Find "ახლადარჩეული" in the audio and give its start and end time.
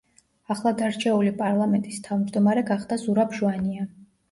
0.53-1.33